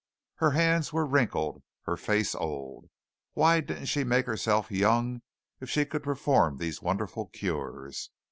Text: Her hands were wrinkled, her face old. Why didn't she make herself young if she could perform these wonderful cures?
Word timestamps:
Her 0.37 0.53
hands 0.57 0.91
were 0.91 1.05
wrinkled, 1.05 1.61
her 1.83 1.95
face 1.95 2.33
old. 2.33 2.89
Why 3.33 3.59
didn't 3.61 3.85
she 3.85 4.03
make 4.03 4.25
herself 4.25 4.71
young 4.71 5.21
if 5.59 5.69
she 5.69 5.85
could 5.85 6.01
perform 6.01 6.57
these 6.57 6.81
wonderful 6.81 7.27
cures? 7.27 8.09